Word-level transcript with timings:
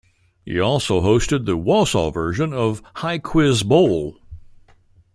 He 0.43 0.59
also 0.59 0.99
hosted 1.01 1.45
the 1.45 1.55
Wausau 1.55 2.11
version 2.11 2.53
of 2.53 2.81
High 2.95 3.19
Quiz 3.19 3.61
Bowl. 3.61 4.17